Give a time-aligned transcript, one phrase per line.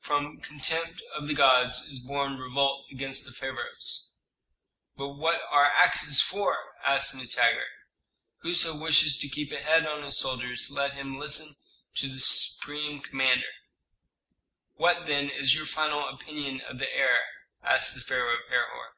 [0.00, 4.10] From contempt of the gods is born revolt against the pharaohs."
[4.96, 7.62] "But what are axes for?" asked Nitager.
[8.38, 11.54] "Whoso wishes to keep a head on his shoulders let him listen
[11.94, 13.52] to the supreme commander."
[14.74, 17.22] "What then is your final opinion of the heir?"
[17.62, 18.96] asked the pharaoh of Herhor.